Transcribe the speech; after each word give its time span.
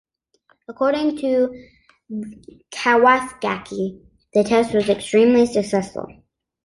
According 0.67 1.17
to 1.17 1.53
Kawasaki, 2.71 4.01
the 4.33 4.43
test 4.43 4.73
was 4.73 4.89
"extremely 4.89 5.45
successful". 5.45 6.07